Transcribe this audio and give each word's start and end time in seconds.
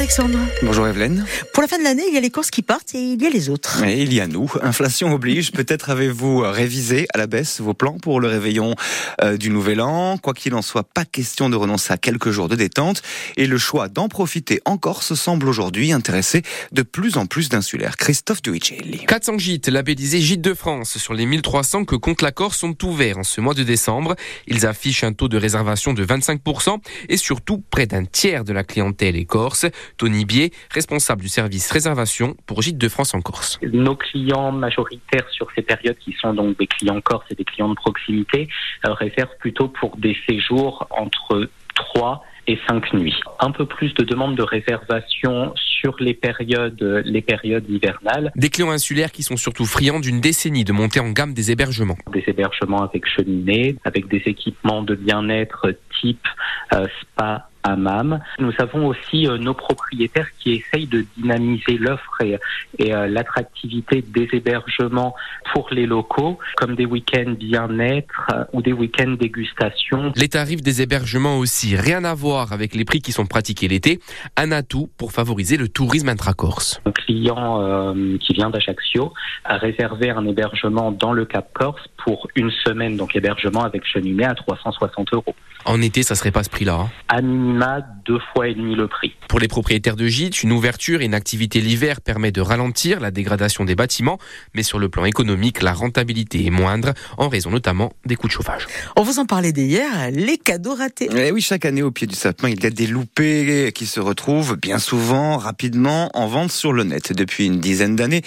Alexandre. 0.00 0.38
Bonjour 0.62 0.88
Evelyne. 0.88 1.26
Pour 1.52 1.60
la 1.60 1.68
fin 1.68 1.78
de 1.78 1.84
l'année, 1.84 2.04
il 2.08 2.14
y 2.14 2.16
a 2.16 2.22
les 2.22 2.30
courses 2.30 2.50
qui 2.50 2.62
partent 2.62 2.94
et 2.94 3.02
il 3.02 3.22
y 3.22 3.26
a 3.26 3.28
les 3.28 3.50
autres. 3.50 3.84
Et 3.84 4.00
il 4.00 4.14
y 4.14 4.22
a 4.22 4.26
nous. 4.26 4.50
Inflation 4.62 5.12
oblige. 5.12 5.52
Peut-être 5.52 5.90
avez-vous 5.90 6.38
révisé 6.38 7.06
à 7.12 7.18
la 7.18 7.26
baisse 7.26 7.60
vos 7.60 7.74
plans 7.74 7.98
pour 7.98 8.18
le 8.18 8.26
réveillon 8.26 8.74
euh, 9.20 9.36
du 9.36 9.50
Nouvel 9.50 9.82
An. 9.82 10.16
Quoi 10.16 10.32
qu'il 10.32 10.54
en 10.54 10.62
soit, 10.62 10.84
pas 10.84 11.04
question 11.04 11.50
de 11.50 11.56
renoncer 11.56 11.92
à 11.92 11.98
quelques 11.98 12.30
jours 12.30 12.48
de 12.48 12.56
détente. 12.56 13.02
Et 13.36 13.46
le 13.46 13.58
choix 13.58 13.90
d'en 13.90 14.08
profiter 14.08 14.62
encore 14.64 15.02
se 15.02 15.14
semble 15.14 15.46
aujourd'hui 15.46 15.92
intéresser 15.92 16.40
de 16.72 16.80
plus 16.80 17.18
en 17.18 17.26
plus 17.26 17.50
d'insulaires. 17.50 17.98
Christophe 17.98 18.40
Duicelli. 18.40 19.04
400 19.06 19.36
gîtes 19.36 19.68
labellisés 19.68 20.22
Gîtes 20.22 20.40
de 20.40 20.54
France 20.54 20.96
sur 20.96 21.12
les 21.12 21.26
1300 21.26 21.84
que 21.84 21.96
compte 21.96 22.22
la 22.22 22.32
Corse 22.32 22.56
sont 22.56 22.86
ouverts 22.86 23.18
en 23.18 23.22
ce 23.22 23.42
mois 23.42 23.52
de 23.52 23.64
décembre. 23.64 24.16
Ils 24.46 24.64
affichent 24.64 25.04
un 25.04 25.12
taux 25.12 25.28
de 25.28 25.36
réservation 25.36 25.92
de 25.92 26.06
25% 26.06 26.78
et 27.10 27.18
surtout 27.18 27.62
près 27.70 27.84
d'un 27.84 28.06
tiers 28.06 28.44
de 28.44 28.54
la 28.54 28.64
clientèle 28.64 29.16
est 29.16 29.26
corse. 29.26 29.66
Tony 30.00 30.24
Bier, 30.24 30.50
responsable 30.70 31.20
du 31.20 31.28
service 31.28 31.70
réservation 31.70 32.34
pour 32.46 32.62
Gîtes 32.62 32.78
de 32.78 32.88
France 32.88 33.12
en 33.12 33.20
Corse. 33.20 33.58
Nos 33.62 33.96
clients 33.96 34.50
majoritaires 34.50 35.28
sur 35.30 35.46
ces 35.54 35.60
périodes, 35.60 35.98
qui 35.98 36.14
sont 36.18 36.32
donc 36.32 36.56
des 36.58 36.66
clients 36.66 37.02
corse 37.02 37.26
et 37.30 37.34
des 37.34 37.44
clients 37.44 37.68
de 37.68 37.74
proximité, 37.74 38.48
euh, 38.86 38.94
réservent 38.94 39.36
plutôt 39.38 39.68
pour 39.68 39.98
des 39.98 40.16
séjours 40.26 40.86
entre 40.88 41.50
3 41.74 42.24
et 42.46 42.58
5 42.66 42.94
nuits. 42.94 43.20
Un 43.40 43.50
peu 43.50 43.66
plus 43.66 43.92
de 43.92 44.02
demandes 44.02 44.36
de 44.36 44.42
réservation 44.42 45.52
sur 45.56 45.94
les 46.00 46.14
périodes, 46.14 47.02
les 47.04 47.20
périodes 47.20 47.68
hivernales. 47.68 48.32
Des 48.36 48.48
clients 48.48 48.70
insulaires 48.70 49.12
qui 49.12 49.22
sont 49.22 49.36
surtout 49.36 49.66
friands 49.66 50.00
d'une 50.00 50.22
décennie 50.22 50.64
de 50.64 50.72
montée 50.72 51.00
en 51.00 51.10
gamme 51.10 51.34
des 51.34 51.50
hébergements. 51.50 51.98
Des 52.10 52.24
hébergements 52.26 52.84
avec 52.84 53.06
cheminée, 53.06 53.76
avec 53.84 54.08
des 54.08 54.22
équipements 54.24 54.82
de 54.82 54.94
bien-être 54.94 55.74
type 56.00 56.26
euh, 56.72 56.86
spa 57.02 57.49
hammam. 57.62 58.20
Nous 58.38 58.52
avons 58.58 58.86
aussi 58.86 59.26
euh, 59.26 59.38
nos 59.38 59.54
propriétaires 59.54 60.28
qui 60.38 60.52
essayent 60.52 60.86
de 60.86 61.04
dynamiser 61.16 61.78
l'offre 61.78 62.20
et, 62.22 62.38
et 62.78 62.94
euh, 62.94 63.06
l'attractivité 63.06 64.02
des 64.02 64.28
hébergements 64.32 65.14
pour 65.52 65.68
les 65.70 65.86
locaux, 65.86 66.38
comme 66.56 66.74
des 66.74 66.86
week-ends 66.86 67.34
bien-être 67.38 68.28
euh, 68.32 68.44
ou 68.52 68.62
des 68.62 68.72
week-ends 68.72 69.16
dégustation. 69.18 70.12
Les 70.16 70.28
tarifs 70.28 70.62
des 70.62 70.82
hébergements 70.82 71.38
aussi, 71.38 71.76
rien 71.76 72.04
à 72.04 72.14
voir 72.14 72.52
avec 72.52 72.74
les 72.74 72.84
prix 72.84 73.00
qui 73.00 73.12
sont 73.12 73.26
pratiqués 73.26 73.68
l'été, 73.68 74.00
un 74.36 74.52
atout 74.52 74.90
pour 74.96 75.12
favoriser 75.12 75.56
le 75.56 75.68
tourisme 75.68 76.08
intra-corse. 76.08 76.80
Un 76.86 76.92
client 76.92 77.94
qui 78.20 78.32
vient 78.32 78.50
d'Ajaccio 78.50 79.12
a 79.44 79.56
réservé 79.56 80.10
un 80.10 80.26
hébergement 80.26 80.92
dans 80.92 81.12
le 81.12 81.24
Cap 81.24 81.52
Corse 81.52 81.82
pour 82.04 82.28
une 82.36 82.50
semaine, 82.50 82.96
donc 82.96 83.16
hébergement 83.16 83.62
avec 83.62 83.84
cheminée 83.86 84.24
à 84.24 84.34
360 84.34 85.12
euros. 85.14 85.34
En 85.64 85.80
été, 85.82 86.02
ça 86.02 86.14
serait 86.14 86.30
pas 86.30 86.42
ce 86.42 86.50
prix-là. 86.50 86.74
Hein. 86.74 86.90
À 87.08 87.20
minima, 87.20 87.80
deux 88.04 88.20
fois 88.32 88.48
et 88.48 88.54
demi 88.54 88.74
le 88.74 88.88
prix. 88.88 89.14
Pour 89.30 89.38
les 89.38 89.46
propriétaires 89.46 89.94
de 89.94 90.08
gîtes, 90.08 90.42
une 90.42 90.50
ouverture 90.50 91.02
et 91.02 91.04
une 91.04 91.14
activité 91.14 91.60
l'hiver 91.60 92.00
permet 92.00 92.32
de 92.32 92.40
ralentir 92.40 92.98
la 92.98 93.12
dégradation 93.12 93.64
des 93.64 93.76
bâtiments, 93.76 94.18
mais 94.56 94.64
sur 94.64 94.80
le 94.80 94.88
plan 94.88 95.04
économique, 95.04 95.62
la 95.62 95.72
rentabilité 95.72 96.44
est 96.44 96.50
moindre, 96.50 96.94
en 97.16 97.28
raison 97.28 97.52
notamment 97.52 97.92
des 98.04 98.16
coûts 98.16 98.26
de 98.26 98.32
chauffage. 98.32 98.66
On 98.96 99.04
vous 99.04 99.20
en 99.20 99.26
parlait 99.26 99.52
d'hier, 99.52 100.10
les 100.10 100.36
cadeaux 100.36 100.74
ratés. 100.74 101.08
Et 101.14 101.30
oui, 101.30 101.40
chaque 101.42 101.64
année 101.64 101.84
au 101.84 101.92
pied 101.92 102.08
du 102.08 102.16
sapin, 102.16 102.48
il 102.48 102.60
y 102.60 102.66
a 102.66 102.70
des 102.70 102.88
loupés 102.88 103.70
qui 103.72 103.86
se 103.86 104.00
retrouvent 104.00 104.56
bien 104.56 104.80
souvent, 104.80 105.36
rapidement, 105.36 106.10
en 106.14 106.26
vente 106.26 106.50
sur 106.50 106.72
le 106.72 106.82
net. 106.82 107.12
Depuis 107.12 107.46
une 107.46 107.60
dizaine 107.60 107.94
d'années, 107.94 108.22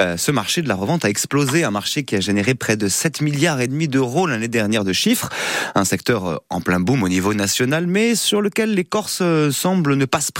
euh, 0.00 0.16
ce 0.16 0.32
marché 0.32 0.62
de 0.62 0.66
la 0.66 0.74
revente 0.74 1.04
a 1.04 1.08
explosé, 1.08 1.62
un 1.62 1.70
marché 1.70 2.02
qui 2.02 2.16
a 2.16 2.20
généré 2.20 2.56
près 2.56 2.76
de 2.76 2.88
7 2.88 3.20
milliards 3.20 3.60
et 3.60 3.68
demi 3.68 3.86
d'euros 3.86 4.26
l'année 4.26 4.48
dernière 4.48 4.82
de 4.82 4.92
chiffres, 4.92 5.28
un 5.76 5.84
secteur 5.84 6.26
euh, 6.26 6.36
en 6.50 6.60
plein 6.60 6.80
boom 6.80 7.04
au 7.04 7.08
niveau 7.08 7.32
national, 7.32 7.86
mais 7.86 8.16
sur 8.16 8.40
lequel 8.40 8.74
les 8.74 8.84
Corses 8.84 9.20
euh, 9.22 9.52
semblent 9.52 9.94
ne 9.94 10.04
pas 10.04 10.20
se 10.20 10.32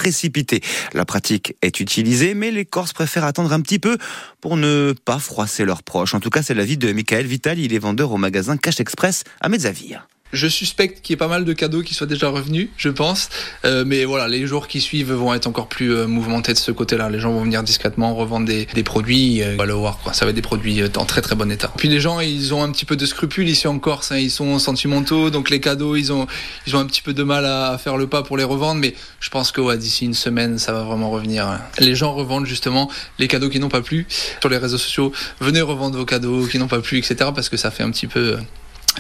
La 0.94 1.04
pratique 1.04 1.54
est 1.62 1.80
utilisée, 1.80 2.34
mais 2.34 2.50
les 2.50 2.64
Corses 2.64 2.92
préfèrent 2.92 3.24
attendre 3.24 3.52
un 3.52 3.60
petit 3.60 3.78
peu 3.78 3.98
pour 4.40 4.56
ne 4.56 4.94
pas 5.04 5.18
froisser 5.18 5.64
leurs 5.64 5.82
proches. 5.82 6.14
En 6.14 6.20
tout 6.20 6.30
cas, 6.30 6.42
c'est 6.42 6.54
l'avis 6.54 6.76
de 6.76 6.92
Michael 6.92 7.26
Vital, 7.26 7.58
il 7.58 7.74
est 7.74 7.78
vendeur 7.78 8.12
au 8.12 8.16
magasin 8.16 8.56
Cash 8.56 8.80
Express 8.80 9.24
à 9.40 9.48
Mezzaville. 9.48 10.00
Je 10.32 10.46
suspecte 10.46 11.00
qu'il 11.00 11.12
y 11.12 11.14
ait 11.14 11.16
pas 11.16 11.28
mal 11.28 11.44
de 11.44 11.52
cadeaux 11.52 11.82
qui 11.82 11.94
soient 11.94 12.06
déjà 12.06 12.28
revenus, 12.28 12.68
je 12.76 12.90
pense. 12.90 13.30
Euh, 13.64 13.84
mais 13.86 14.04
voilà, 14.04 14.28
les 14.28 14.46
jours 14.46 14.68
qui 14.68 14.80
suivent 14.80 15.12
vont 15.12 15.32
être 15.32 15.46
encore 15.46 15.68
plus 15.68 15.94
euh, 15.94 16.06
mouvementés 16.06 16.52
de 16.52 16.58
ce 16.58 16.70
côté-là. 16.70 17.08
Les 17.08 17.18
gens 17.18 17.32
vont 17.32 17.42
venir 17.42 17.62
discrètement 17.62 18.14
revendre 18.14 18.46
des, 18.46 18.66
produits. 18.82 19.42
Euh, 19.42 19.54
on 19.54 19.56
va 19.56 19.66
le 19.66 19.72
voir, 19.72 19.98
quoi. 19.98 20.12
Ça 20.12 20.24
va 20.24 20.30
être 20.30 20.36
des 20.36 20.42
produits 20.42 20.82
euh, 20.82 20.88
en 20.96 21.06
très 21.06 21.22
très 21.22 21.34
bon 21.34 21.50
état. 21.50 21.72
Puis 21.76 21.88
les 21.88 22.00
gens, 22.00 22.20
ils 22.20 22.52
ont 22.52 22.62
un 22.62 22.70
petit 22.70 22.84
peu 22.84 22.96
de 22.96 23.06
scrupules 23.06 23.48
ici 23.48 23.68
en 23.68 23.78
Corse. 23.78 24.12
Hein. 24.12 24.18
Ils 24.18 24.30
sont 24.30 24.58
sentimentaux, 24.58 25.30
donc 25.30 25.48
les 25.48 25.60
cadeaux, 25.60 25.96
ils 25.96 26.12
ont, 26.12 26.26
ils 26.66 26.76
ont 26.76 26.80
un 26.80 26.86
petit 26.86 27.02
peu 27.02 27.14
de 27.14 27.22
mal 27.22 27.46
à, 27.46 27.78
faire 27.78 27.96
le 27.96 28.06
pas 28.06 28.22
pour 28.22 28.36
les 28.36 28.44
revendre. 28.44 28.80
Mais 28.80 28.94
je 29.20 29.30
pense 29.30 29.50
que 29.50 29.76
d'ici 29.76 30.04
une 30.04 30.14
semaine, 30.14 30.58
ça 30.58 30.72
va 30.72 30.82
vraiment 30.82 31.10
revenir. 31.10 31.46
hein. 31.46 31.60
Les 31.78 31.94
gens 31.94 32.12
revendent 32.12 32.46
justement 32.46 32.90
les 33.18 33.28
cadeaux 33.28 33.48
qui 33.48 33.60
n'ont 33.60 33.68
pas 33.68 33.82
plu 33.82 34.06
sur 34.40 34.50
les 34.50 34.58
réseaux 34.58 34.78
sociaux. 34.78 35.12
Venez 35.40 35.62
revendre 35.62 35.96
vos 35.96 36.04
cadeaux 36.04 36.46
qui 36.46 36.58
n'ont 36.58 36.68
pas 36.68 36.80
plu, 36.80 36.98
etc. 36.98 37.30
Parce 37.34 37.48
que 37.48 37.56
ça 37.56 37.70
fait 37.70 37.82
un 37.82 37.90
petit 37.90 38.06
peu 38.06 38.36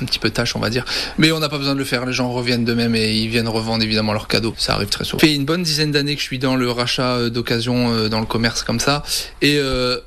un 0.02 0.06
petit 0.06 0.18
peu 0.18 0.30
tâche, 0.30 0.56
on 0.56 0.60
va 0.60 0.70
dire. 0.70 0.84
Mais 1.18 1.32
on 1.32 1.38
n'a 1.40 1.48
pas 1.48 1.58
besoin 1.58 1.74
de 1.74 1.78
le 1.78 1.84
faire. 1.84 2.06
Les 2.06 2.12
gens 2.12 2.30
reviennent 2.30 2.64
d'eux-mêmes 2.64 2.94
et 2.94 3.14
ils 3.14 3.28
viennent 3.28 3.48
revendre 3.48 3.82
évidemment 3.82 4.12
leurs 4.12 4.28
cadeaux. 4.28 4.54
Ça 4.58 4.74
arrive 4.74 4.88
très 4.88 5.04
souvent. 5.04 5.20
Ça 5.20 5.26
fait 5.26 5.34
une 5.34 5.44
bonne 5.44 5.62
dizaine 5.62 5.92
d'années 5.92 6.14
que 6.14 6.20
je 6.20 6.26
suis 6.26 6.38
dans 6.38 6.56
le 6.56 6.70
rachat 6.70 7.16
euh, 7.16 7.30
d'occasion 7.30 7.92
euh, 7.92 8.08
dans 8.08 8.20
le 8.20 8.26
commerce 8.26 8.62
comme 8.62 8.80
ça. 8.80 9.02
Et 9.42 9.58
euh, 9.58 9.98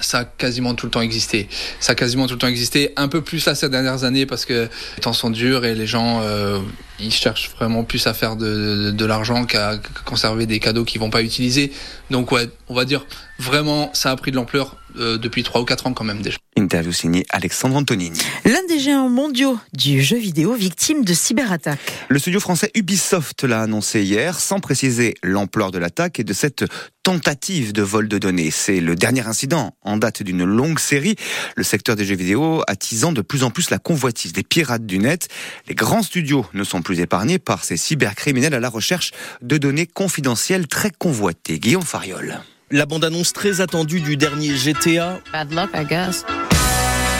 ça 0.00 0.18
a 0.18 0.24
quasiment 0.24 0.74
tout 0.74 0.86
le 0.86 0.90
temps 0.90 1.00
existé. 1.00 1.48
Ça 1.80 1.92
a 1.92 1.94
quasiment 1.94 2.26
tout 2.26 2.34
le 2.34 2.38
temps 2.38 2.48
existé. 2.48 2.92
Un 2.96 3.08
peu 3.08 3.22
plus 3.22 3.44
là 3.46 3.54
ces 3.54 3.68
dernières 3.68 4.04
années 4.04 4.26
parce 4.26 4.44
que 4.44 4.68
les 4.96 5.00
temps 5.00 5.12
sont 5.12 5.30
durs 5.30 5.64
et 5.64 5.74
les 5.74 5.86
gens 5.86 6.20
euh, 6.22 6.58
ils 7.00 7.12
cherchent 7.12 7.50
vraiment 7.58 7.84
plus 7.84 8.06
à 8.06 8.14
faire 8.14 8.36
de, 8.36 8.44
de, 8.86 8.90
de 8.90 9.04
l'argent 9.04 9.44
qu'à 9.44 9.78
conserver 10.04 10.46
des 10.46 10.60
cadeaux 10.60 10.84
qu'ils 10.84 11.00
vont 11.00 11.10
pas 11.10 11.22
utiliser. 11.22 11.72
Donc 12.10 12.32
ouais, 12.32 12.48
on 12.68 12.74
va 12.74 12.84
dire 12.84 13.06
vraiment 13.38 13.90
ça 13.94 14.10
a 14.10 14.16
pris 14.16 14.30
de 14.30 14.36
l'ampleur 14.36 14.76
euh, 14.96 15.18
depuis 15.18 15.42
3 15.42 15.60
ou 15.60 15.64
4 15.64 15.86
ans 15.86 15.92
quand 15.92 16.04
même 16.04 16.22
déjà. 16.22 16.38
Interview 16.56 16.92
signée 16.92 17.26
Alexandre 17.30 17.76
Antonini. 17.76 18.18
L'un 18.44 18.64
des 18.68 18.78
géants 18.78 19.08
mondiaux 19.08 19.58
du 19.72 20.02
jeu 20.02 20.16
vidéo 20.16 20.54
victime 20.54 21.04
de 21.04 21.12
cyberattaques. 21.12 21.80
Le 22.08 22.18
studio 22.18 22.38
français 22.38 22.70
Ubisoft 22.74 23.42
l'a 23.42 23.62
annoncé 23.62 24.04
hier, 24.04 24.38
sans 24.38 24.60
préciser 24.60 25.14
l'ampleur 25.22 25.72
de 25.72 25.78
l'attaque 25.78 26.20
et 26.20 26.24
de 26.24 26.32
cette 26.32 26.64
tentative 27.02 27.72
de 27.72 27.82
vol 27.82 28.08
de 28.08 28.18
données. 28.18 28.50
C'est 28.50 28.80
le 28.80 28.94
dernier 28.94 29.26
incident 29.26 29.76
en 29.82 29.96
date 29.96 30.22
d'une 30.22 30.44
longue 30.44 30.78
série. 30.78 31.16
Le 31.56 31.64
secteur 31.64 31.96
des 31.96 32.04
jeux 32.04 32.16
vidéo 32.16 32.62
attisant 32.68 33.12
de 33.12 33.20
plus 33.20 33.42
en 33.42 33.50
plus 33.50 33.70
la 33.70 33.78
convoitise 33.78 34.32
des 34.32 34.44
pirates 34.44 34.86
du 34.86 34.98
net. 34.98 35.28
Les 35.68 35.74
grands 35.74 36.02
studios 36.02 36.46
ne 36.54 36.64
sont 36.64 36.82
plus 36.82 37.00
épargnés 37.00 37.38
par 37.38 37.64
ces 37.64 37.76
cybercriminels 37.76 38.54
à 38.54 38.60
la 38.60 38.68
recherche 38.68 39.10
de 39.42 39.58
données 39.58 39.86
confidentielles 39.86 40.68
très 40.68 40.90
convoitées. 40.90 41.58
Guillaume 41.58 41.82
Fariol. 41.82 42.40
La 42.70 42.86
bande-annonce 42.86 43.34
très 43.34 43.60
attendue 43.60 44.00
du 44.00 44.16
dernier 44.16 44.56
GTA, 44.56 45.20
Bad 45.32 45.52
luck, 45.52 45.68
I 45.74 45.84
guess. 45.84 46.24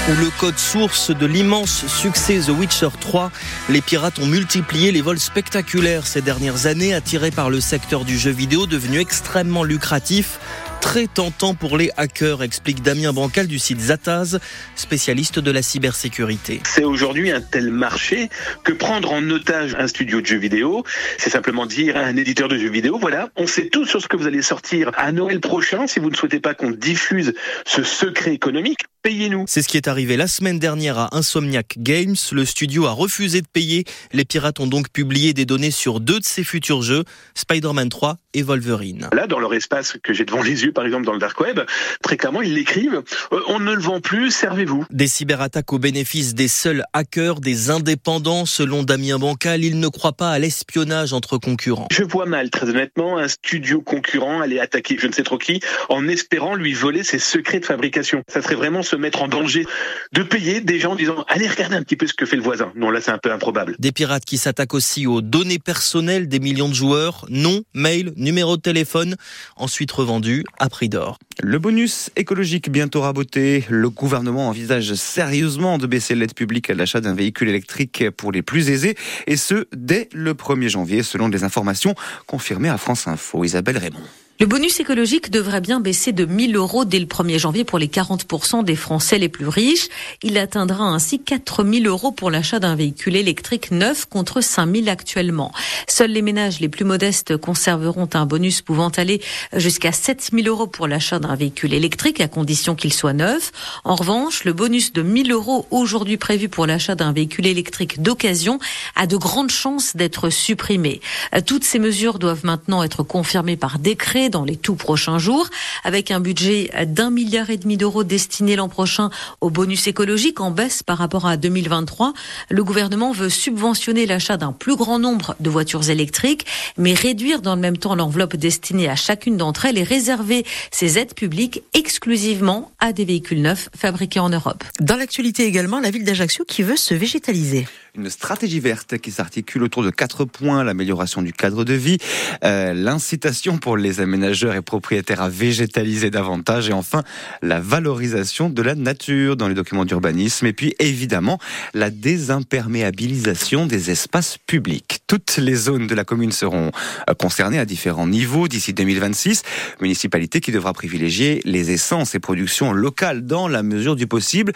ou 0.09 0.21
le 0.21 0.31
code 0.41 0.59
source 0.59 1.10
de 1.10 1.27
l'immense 1.27 1.87
succès 1.87 2.41
The 2.47 2.49
Witcher 2.49 2.88
3, 2.99 3.31
les 3.69 3.83
pirates 3.83 4.19
ont 4.19 4.27
multiplié 4.27 4.91
les 4.91 5.03
vols 5.03 5.21
spectaculaires 5.21 6.06
ces 6.06 6.22
dernières 6.22 6.66
années, 6.66 6.94
attirés 6.94 7.31
par 7.31 7.50
le 7.50 7.60
secteur 7.60 8.06
du 8.06 8.19
jeu 8.19 8.31
vidéo 8.31 8.66
devenu 8.66 8.99
extrêmement 8.99 9.65
lucratif. 9.65 10.38
Très 10.84 11.06
tentant 11.06 11.55
pour 11.55 11.78
les 11.78 11.91
hackers, 11.97 12.43
explique 12.43 12.83
Damien 12.83 13.15
Bancal 13.15 13.47
du 13.47 13.59
site 13.59 13.81
Zataz, 13.81 14.39
spécialiste 14.77 15.39
de 15.39 15.50
la 15.50 15.62
cybersécurité. 15.62 16.61
C'est 16.62 16.84
aujourd'hui 16.84 17.31
un 17.31 17.41
tel 17.41 17.71
marché 17.71 18.28
que 18.65 18.72
prendre 18.72 19.11
en 19.15 19.31
otage 19.31 19.75
un 19.78 19.89
studio 19.89 20.21
de 20.21 20.27
jeux 20.27 20.37
vidéo, 20.37 20.84
c'est 21.17 21.31
simplement 21.31 21.65
dire 21.65 21.97
à 21.97 22.00
un 22.00 22.19
éditeur 22.19 22.49
de 22.49 22.59
jeux 22.59 22.71
vidéo, 22.71 22.99
voilà, 23.00 23.31
on 23.34 23.47
sait 23.47 23.69
tout 23.69 23.87
sur 23.87 24.03
ce 24.03 24.09
que 24.09 24.19
vous 24.19 24.27
allez 24.27 24.43
sortir 24.43 24.91
à 24.99 25.11
Noël 25.11 25.41
prochain. 25.41 25.87
Si 25.87 26.00
vous 26.00 26.11
ne 26.11 26.17
souhaitez 26.17 26.39
pas 26.39 26.53
qu'on 26.53 26.71
diffuse 26.71 27.33
ce 27.65 27.83
secret 27.83 28.34
économique, 28.34 28.81
payez-nous. 29.04 29.44
C'est 29.47 29.60
ce 29.60 29.69
qui 29.69 29.76
est 29.76 29.87
arrivé 29.87 30.16
la 30.16 30.26
semaine 30.26 30.59
dernière 30.59 30.98
à 30.98 31.15
Insomniac 31.15 31.75
Games. 31.76 32.16
Le 32.32 32.44
studio 32.47 32.87
a 32.87 32.92
refusé 32.92 33.42
de 33.42 33.47
payer. 33.47 33.84
Les 34.15 34.25
pirates 34.25 34.60
ont 34.60 34.66
donc 34.66 34.88
publié 34.88 35.34
des 35.34 35.44
données 35.44 35.70
sur 35.70 36.00
deux 36.00 36.20
de 36.20 36.25
ses 36.25 36.42
futurs 36.42 36.81
jeux, 36.81 37.04
Spider-Man 37.34 37.91
3 37.91 38.16
et 38.32 38.42
Wolverine. 38.42 39.10
Là, 39.12 39.26
dans 39.26 39.38
leur 39.38 39.53
espace 39.53 39.98
que 40.03 40.15
j'ai 40.15 40.24
devant 40.24 40.42
les 40.42 40.65
yeux, 40.65 40.72
par 40.72 40.86
exemple 40.86 41.04
dans 41.04 41.12
le 41.12 41.18
dark 41.18 41.39
web, 41.39 41.60
très 42.03 42.16
clairement, 42.16 42.41
ils 42.41 42.54
l'écrivent, 42.54 43.03
euh, 43.33 43.41
on 43.48 43.60
ne 43.60 43.74
le 43.74 43.83
vend 43.83 44.01
plus, 44.01 44.30
servez-vous. 44.30 44.86
Des 44.89 45.06
cyberattaques 45.06 45.74
au 45.74 45.78
bénéfice 45.78 46.34
des 46.34 46.48
seuls 46.48 46.83
hackers, 46.95 47.41
des 47.41 47.68
indépendants, 47.68 48.47
selon 48.47 48.84
Damien 48.84 49.18
Bancal. 49.18 49.65
Il 49.65 49.80
ne 49.80 49.89
croit 49.89 50.15
pas 50.15 50.30
à 50.30 50.39
l'espionnage 50.39 51.12
entre 51.12 51.36
concurrents. 51.36 51.89
Je 51.92 52.04
vois 52.04 52.24
mal, 52.24 52.48
très 52.48 52.71
honnêtement, 52.71 53.18
un 53.18 53.28
studio 53.28 53.83
concurrent 53.83 54.41
aller 54.41 54.60
attaquer 54.60 54.97
je 54.98 55.06
ne 55.06 55.12
sais 55.12 55.24
trop 55.24 55.36
qui 55.36 55.60
en 55.91 56.09
espérant 56.09 56.54
lui 56.54 56.72
voler 56.72 57.03
ses 57.03 57.18
secrets 57.18 57.60
de 57.60 57.66
fabrication. 57.66 58.22
Ça 58.28 58.41
serait 58.41 58.54
vraiment 58.54 58.83
se 58.83 58.93
se 58.94 58.96
mettre 59.00 59.22
en 59.22 59.28
danger 59.28 59.66
de 60.12 60.22
payer 60.22 60.60
des 60.60 60.78
gens 60.78 60.92
en 60.92 60.96
disant 60.96 61.24
allez 61.28 61.48
regarder 61.48 61.74
un 61.74 61.82
petit 61.82 61.96
peu 61.96 62.06
ce 62.06 62.14
que 62.14 62.26
fait 62.26 62.36
le 62.36 62.42
voisin. 62.42 62.72
Non, 62.76 62.91
là 62.91 63.00
c'est 63.00 63.10
un 63.10 63.18
peu 63.18 63.32
improbable. 63.32 63.74
Des 63.80 63.91
pirates 63.91 64.24
qui 64.24 64.38
s'attaquent 64.38 64.74
aussi 64.74 65.06
aux 65.08 65.20
données 65.20 65.58
personnelles 65.58 66.28
des 66.28 66.38
millions 66.38 66.68
de 66.68 66.74
joueurs, 66.74 67.26
nom, 67.28 67.62
mail, 67.74 68.12
numéro 68.16 68.56
de 68.56 68.62
téléphone, 68.62 69.16
ensuite 69.56 69.91
revendus 69.91 70.44
à 70.60 70.68
prix 70.68 70.88
d'or. 70.88 71.18
Le 71.42 71.58
bonus 71.58 72.10
écologique 72.14 72.70
bientôt 72.70 73.00
raboté. 73.00 73.64
Le 73.68 73.91
gouvernement 73.91 74.48
envisage 74.48 74.94
sérieusement 74.94 75.78
de 75.78 75.88
baisser 75.88 76.14
l'aide 76.14 76.34
publique 76.34 76.70
à 76.70 76.74
l'achat 76.74 77.00
d'un 77.00 77.14
véhicule 77.14 77.48
électrique 77.48 78.10
pour 78.10 78.30
les 78.30 78.42
plus 78.42 78.70
aisés, 78.70 78.94
et 79.26 79.36
ce 79.36 79.66
dès 79.74 80.08
le 80.12 80.34
1er 80.34 80.68
janvier, 80.68 81.02
selon 81.02 81.28
des 81.28 81.42
informations 81.42 81.96
confirmées 82.26 82.68
à 82.68 82.78
France 82.78 83.08
Info. 83.08 83.42
Isabelle 83.42 83.78
Raymond. 83.78 84.04
Le 84.41 84.47
bonus 84.47 84.81
écologique 84.81 85.31
devrait 85.31 85.60
bien 85.60 85.78
baisser 85.78 86.10
de 86.10 86.25
1000 86.25 86.57
euros 86.57 86.84
dès 86.84 86.98
le 86.98 87.07
1er 87.07 87.39
janvier 87.39 87.63
pour 87.63 87.78
les 87.78 87.86
40% 87.86 88.65
des 88.65 88.75
Français 88.75 89.16
les 89.16 89.28
plus 89.28 89.47
riches. 89.47 89.86
Il 90.25 90.36
atteindra 90.39 90.86
ainsi 90.86 91.21
4000 91.21 91.86
euros 91.86 92.10
pour 92.10 92.33
l'achat 92.33 92.59
d'un 92.59 92.75
véhicule 92.75 93.15
électrique 93.15 93.71
neuf 93.71 94.07
contre 94.07 94.41
5000 94.41 94.89
actuellement. 94.89 95.53
Seuls 95.86 96.10
les 96.10 96.21
ménages 96.21 96.59
les 96.59 96.69
plus 96.69 96.84
modestes 96.84 97.36
conserveront 97.36 98.09
un 98.15 98.27
bonus 98.27 98.60
pouvant 98.60 98.89
aller 98.89 99.22
jusqu'à 99.54 99.92
7000 99.92 100.48
euros 100.48 100.66
pour 100.66 100.89
l'achat 100.89 101.21
d'un 101.21 101.37
véhicule 101.37 101.72
électrique 101.72 102.21
à 102.21 102.27
condition 102.27 102.75
qu'il 102.75 102.92
soit 102.92 103.13
neuf. 103.13 103.53
En 103.84 103.95
revanche, 103.95 104.42
le 104.42 104.53
bonus 104.53 104.92
de 104.92 105.03
1000 105.03 105.30
euros 105.30 105.69
aujourd'hui 105.71 106.16
prévu 106.16 106.48
pour 106.48 106.66
l'achat 106.66 106.97
d'un 106.97 107.13
véhicule 107.13 107.47
électrique 107.47 108.03
d'occasion 108.03 108.59
a 108.97 109.07
de 109.07 109.16
grandes 109.16 109.53
chances 109.53 109.95
d'être 109.95 110.28
supprimé. 110.28 111.01
Toutes 111.47 111.65
ces 111.65 111.78
mesures 111.78 112.19
doivent 112.19 112.45
maintenant 112.45 112.83
être 112.83 113.04
confirmées 113.04 113.57
par 113.57 113.78
décret 113.78 114.23
dans 114.28 114.44
les 114.44 114.56
tout 114.56 114.74
prochains 114.74 115.18
jours, 115.18 115.48
avec 115.84 116.10
un 116.10 116.21
budget 116.21 116.71
d'un 116.86 117.10
milliard 117.10 117.50
et 117.50 117.56
demi 117.56 117.76
d'euros 117.76 118.04
destiné 118.04 118.56
l'an 118.56 118.68
prochain 118.68 119.10
au 119.41 119.50
bonus 119.50 119.86
écologique 119.86 120.41
en 120.41 120.50
baisse 120.50 120.82
par 120.82 120.98
rapport 120.98 121.26
à 121.26 121.36
2023. 121.36 122.12
Le 122.50 122.65
gouvernement 122.65 123.12
veut 123.12 123.28
subventionner 123.28 124.06
l'achat 124.06 124.36
d'un 124.36 124.53
plus 124.53 124.76
grand 124.76 124.98
nombre 124.98 125.34
de 125.41 125.50
voitures 125.50 125.91
électriques, 125.91 126.47
mais 126.76 126.94
réduire 126.94 127.42
dans 127.42 127.54
le 127.54 127.60
même 127.60 127.78
temps 127.78 127.94
l'enveloppe 127.94 128.36
destinée 128.36 128.88
à 128.88 128.97
chacune 128.97 129.36
d'entre 129.36 129.66
elles 129.66 129.78
et 129.78 129.82
réserver 129.82 130.44
ces 130.70 130.98
aides 130.98 131.15
publiques 131.15 131.62
exclusivement 131.74 132.70
à 132.80 132.92
des 132.92 133.04
véhicules 133.04 133.42
neufs 133.42 133.68
fabriqués 133.77 134.20
en 134.20 134.30
Europe. 134.30 134.65
Dans 134.80 134.97
l'actualité 134.97 135.44
également, 135.44 135.80
la 135.80 135.91
ville 135.91 136.04
d'Ajaccio 136.04 136.44
qui 136.44 136.62
veut 136.62 136.77
se 136.77 136.94
végétaliser 136.94 137.66
une 137.96 138.10
stratégie 138.10 138.58
verte 138.58 138.98
qui 138.98 139.12
s'articule 139.12 139.62
autour 139.62 139.84
de 139.84 139.91
quatre 139.91 140.24
points 140.24 140.64
l'amélioration 140.64 141.22
du 141.22 141.32
cadre 141.32 141.64
de 141.64 141.74
vie, 141.74 141.98
euh, 142.42 142.74
l'incitation 142.74 143.58
pour 143.58 143.76
les 143.76 144.00
aménageurs 144.00 144.54
et 144.54 144.62
propriétaires 144.62 145.22
à 145.22 145.28
végétaliser 145.28 146.10
davantage, 146.10 146.68
et 146.68 146.72
enfin 146.72 147.04
la 147.41 147.60
valorisation 147.60 148.50
de 148.50 148.62
la 148.62 148.74
nature 148.74 149.36
dans 149.36 149.46
les 149.46 149.54
documents 149.54 149.84
d'urbanisme, 149.84 150.46
et 150.46 150.52
puis 150.52 150.74
évidemment 150.80 151.38
la 151.72 151.91
désimperméabilisation 151.91 153.66
des 153.66 153.92
espaces 153.92 154.38
publics. 154.44 154.98
Toutes 155.06 155.36
les 155.36 155.54
zones 155.54 155.86
de 155.86 155.94
la 155.94 156.04
commune 156.04 156.32
seront 156.32 156.72
euh, 157.08 157.14
concernées 157.14 157.60
à 157.60 157.64
différents 157.64 158.08
niveaux 158.08 158.48
d'ici 158.48 158.72
2026. 158.72 159.42
Municipalité 159.80 160.41
qui 160.41 160.50
devra 160.50 160.72
privilégier 160.72 161.42
les 161.44 161.70
essences 161.70 162.16
et 162.16 162.18
productions 162.18 162.72
locales 162.72 163.24
dans 163.24 163.46
la 163.46 163.62
mesure 163.62 163.94
du 163.94 164.08
possible. 164.08 164.52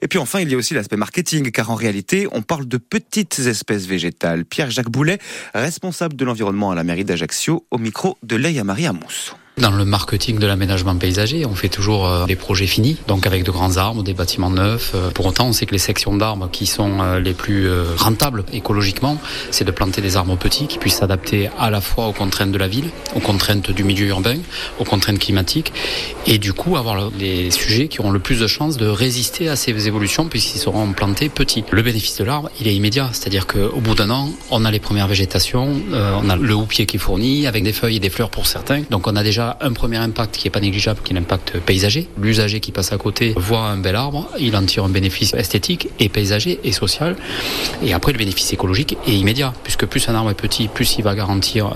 Et 0.00 0.08
puis 0.08 0.18
enfin, 0.18 0.40
il 0.40 0.50
y 0.50 0.54
a 0.54 0.56
aussi 0.56 0.72
l'aspect 0.72 0.96
marketing, 0.96 1.50
car 1.50 1.70
en 1.70 1.74
réalité, 1.74 2.26
on 2.32 2.40
parle 2.40 2.66
de 2.66 2.77
petites 2.78 3.38
espèces 3.40 3.86
végétales. 3.86 4.44
Pierre-Jacques 4.44 4.90
Boulet, 4.90 5.18
responsable 5.54 6.16
de 6.16 6.24
l'environnement 6.24 6.70
à 6.70 6.74
la 6.74 6.84
mairie 6.84 7.04
d'Ajaccio, 7.04 7.64
au 7.70 7.78
micro 7.78 8.18
de 8.22 8.36
Leia 8.36 8.64
Marie 8.64 8.86
Amous. 8.86 9.34
Dans 9.60 9.72
le 9.72 9.84
marketing 9.84 10.38
de 10.38 10.46
l'aménagement 10.46 10.94
paysager, 10.94 11.44
on 11.44 11.54
fait 11.54 11.68
toujours 11.68 12.06
euh, 12.06 12.26
des 12.26 12.36
projets 12.36 12.68
finis, 12.68 12.96
donc 13.08 13.26
avec 13.26 13.42
de 13.42 13.50
grands 13.50 13.76
arbres, 13.76 14.04
des 14.04 14.14
bâtiments 14.14 14.50
neufs. 14.50 14.92
Euh, 14.94 15.10
pour 15.10 15.26
autant, 15.26 15.48
on 15.48 15.52
sait 15.52 15.66
que 15.66 15.72
les 15.72 15.78
sections 15.78 16.14
d'arbres 16.14 16.48
qui 16.48 16.64
sont 16.66 17.00
euh, 17.00 17.18
les 17.18 17.34
plus 17.34 17.68
rentables 17.96 18.44
écologiquement, 18.52 19.18
c'est 19.50 19.64
de 19.64 19.72
planter 19.72 20.00
des 20.00 20.16
arbres 20.16 20.36
petits 20.36 20.68
qui 20.68 20.78
puissent 20.78 20.98
s'adapter 20.98 21.50
à 21.58 21.70
la 21.70 21.80
fois 21.80 22.06
aux 22.06 22.12
contraintes 22.12 22.52
de 22.52 22.58
la 22.58 22.68
ville, 22.68 22.90
aux 23.16 23.20
contraintes 23.20 23.72
du 23.72 23.82
milieu 23.82 24.06
urbain, 24.06 24.36
aux 24.78 24.84
contraintes 24.84 25.18
climatiques, 25.18 25.72
et 26.26 26.38
du 26.38 26.52
coup 26.52 26.76
avoir 26.76 27.10
des 27.10 27.50
sujets 27.50 27.88
qui 27.88 28.00
auront 28.00 28.12
le 28.12 28.20
plus 28.20 28.38
de 28.38 28.46
chances 28.46 28.76
de 28.76 28.86
résister 28.86 29.48
à 29.48 29.56
ces 29.56 29.88
évolutions 29.88 30.28
puisqu'ils 30.28 30.60
seront 30.60 30.92
plantés 30.92 31.28
petits. 31.28 31.64
Le 31.72 31.82
bénéfice 31.82 32.18
de 32.18 32.24
l'arbre, 32.24 32.48
il 32.60 32.68
est 32.68 32.74
immédiat, 32.74 33.10
c'est-à-dire 33.12 33.46
qu'au 33.48 33.80
bout 33.80 33.96
d'un 33.96 34.10
an, 34.10 34.30
on 34.50 34.64
a 34.64 34.70
les 34.70 34.80
premières 34.80 35.08
végétations, 35.08 35.68
on 35.92 36.30
a 36.30 36.36
le 36.36 36.54
houppier 36.54 36.86
qui 36.86 36.96
est 36.96 37.00
fourni 37.00 37.46
avec 37.46 37.64
des 37.64 37.72
feuilles 37.72 37.96
et 37.96 38.00
des 38.00 38.10
fleurs 38.10 38.30
pour 38.30 38.46
certains, 38.46 38.82
donc 38.90 39.06
on 39.08 39.16
a 39.16 39.22
déjà 39.24 39.47
un 39.60 39.72
premier 39.72 39.96
impact 39.96 40.36
qui 40.36 40.48
est 40.48 40.50
pas 40.50 40.60
négligeable, 40.60 41.00
qui 41.02 41.12
est 41.12 41.14
l'impact 41.14 41.58
paysager. 41.60 42.08
L'usager 42.20 42.60
qui 42.60 42.72
passe 42.72 42.92
à 42.92 42.98
côté 42.98 43.32
voit 43.36 43.60
un 43.60 43.76
bel 43.76 43.96
arbre, 43.96 44.28
il 44.38 44.56
en 44.56 44.64
tire 44.64 44.84
un 44.84 44.88
bénéfice 44.88 45.34
esthétique 45.34 45.88
et 45.98 46.08
paysager 46.08 46.60
et 46.64 46.72
social. 46.72 47.16
Et 47.82 47.92
après, 47.92 48.12
le 48.12 48.18
bénéfice 48.18 48.52
écologique 48.52 48.96
est 49.06 49.12
immédiat, 49.12 49.52
puisque 49.62 49.86
plus 49.86 50.08
un 50.08 50.14
arbre 50.14 50.30
est 50.30 50.34
petit, 50.34 50.68
plus 50.68 50.96
il 50.98 51.04
va 51.04 51.14
garantir 51.14 51.70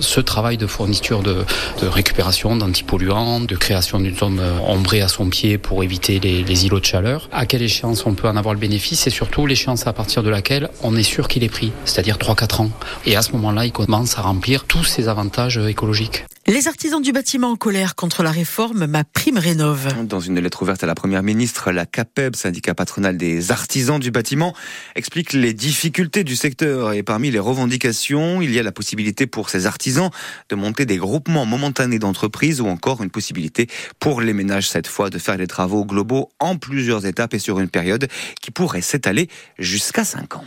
ce 0.00 0.20
travail 0.20 0.56
de 0.56 0.66
fourniture 0.66 1.22
de, 1.22 1.44
récupération 1.82 2.56
d'antipolluants, 2.56 3.40
de 3.40 3.56
création 3.56 4.00
d'une 4.00 4.16
zone 4.16 4.40
ombrée 4.66 5.00
à 5.00 5.08
son 5.08 5.28
pied 5.28 5.58
pour 5.58 5.82
éviter 5.82 6.20
les, 6.20 6.42
les 6.42 6.66
îlots 6.66 6.80
de 6.80 6.84
chaleur. 6.84 7.28
À 7.32 7.46
quelle 7.46 7.62
échéance 7.62 8.06
on 8.06 8.14
peut 8.14 8.28
en 8.28 8.36
avoir 8.36 8.54
le 8.54 8.60
bénéfice? 8.60 9.06
Et 9.06 9.10
surtout 9.10 9.46
l'échéance 9.46 9.86
à 9.86 9.92
partir 9.92 10.22
de 10.22 10.30
laquelle 10.30 10.68
on 10.82 10.96
est 10.96 11.02
sûr 11.02 11.28
qu'il 11.28 11.44
est 11.44 11.48
pris, 11.48 11.72
c'est-à-dire 11.84 12.16
3-4 12.16 12.62
ans. 12.62 12.70
Et 13.06 13.16
à 13.16 13.22
ce 13.22 13.32
moment-là, 13.32 13.66
il 13.66 13.72
commence 13.72 14.18
à 14.18 14.22
remplir 14.22 14.64
tous 14.64 14.84
ses 14.84 15.08
avantages 15.08 15.58
écologiques. 15.58 16.24
Les 16.52 16.66
artisans 16.66 17.00
du 17.00 17.12
bâtiment 17.12 17.52
en 17.52 17.54
colère 17.54 17.94
contre 17.94 18.24
la 18.24 18.32
réforme 18.32 18.86
Ma 18.86 19.04
Prime 19.04 19.38
Rénove. 19.38 20.04
Dans 20.04 20.18
une 20.18 20.40
lettre 20.40 20.62
ouverte 20.62 20.82
à 20.82 20.86
la 20.88 20.96
Première 20.96 21.22
ministre, 21.22 21.70
la 21.70 21.86
CAPEB, 21.86 22.34
syndicat 22.34 22.74
patronal 22.74 23.16
des 23.16 23.52
artisans 23.52 24.00
du 24.00 24.10
bâtiment, 24.10 24.52
explique 24.96 25.32
les 25.32 25.54
difficultés 25.54 26.24
du 26.24 26.34
secteur. 26.34 26.92
Et 26.92 27.04
parmi 27.04 27.30
les 27.30 27.38
revendications, 27.38 28.42
il 28.42 28.50
y 28.50 28.58
a 28.58 28.64
la 28.64 28.72
possibilité 28.72 29.28
pour 29.28 29.48
ces 29.48 29.66
artisans 29.66 30.10
de 30.48 30.56
monter 30.56 30.86
des 30.86 30.96
groupements 30.96 31.46
momentanés 31.46 32.00
d'entreprises 32.00 32.60
ou 32.60 32.66
encore 32.66 33.00
une 33.04 33.10
possibilité 33.10 33.68
pour 34.00 34.20
les 34.20 34.32
ménages 34.32 34.68
cette 34.68 34.88
fois 34.88 35.08
de 35.08 35.18
faire 35.18 35.36
les 35.36 35.46
travaux 35.46 35.84
globaux 35.84 36.30
en 36.40 36.56
plusieurs 36.56 37.06
étapes 37.06 37.34
et 37.34 37.38
sur 37.38 37.60
une 37.60 37.68
période 37.68 38.08
qui 38.42 38.50
pourrait 38.50 38.82
s'étaler 38.82 39.28
jusqu'à 39.60 40.02
5 40.02 40.34
ans. 40.34 40.44